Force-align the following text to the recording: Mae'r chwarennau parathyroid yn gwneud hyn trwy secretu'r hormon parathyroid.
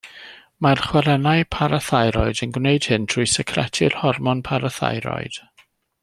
Mae'r 0.65 0.79
chwarennau 0.85 1.43
parathyroid 1.55 2.41
yn 2.47 2.55
gwneud 2.55 2.87
hyn 2.93 3.05
trwy 3.15 3.27
secretu'r 3.33 3.99
hormon 4.01 4.41
parathyroid. 4.49 5.39